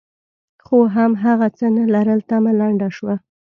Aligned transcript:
خو 0.65 0.77
هغه 0.95 1.17
هم 1.23 1.41
څه 1.57 1.65
نه 1.75 1.83
لرل؛ 1.93 2.21
تمه 2.29 2.51
لنډه 2.59 2.89
شوه. 2.97 3.15